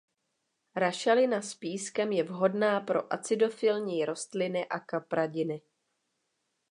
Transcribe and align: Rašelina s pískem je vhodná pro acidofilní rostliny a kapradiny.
Rašelina 0.75 1.41
s 1.41 1.53
pískem 1.55 2.11
je 2.11 2.23
vhodná 2.23 2.79
pro 2.79 3.13
acidofilní 3.13 4.05
rostliny 4.05 4.67
a 4.67 4.79
kapradiny. 4.79 5.61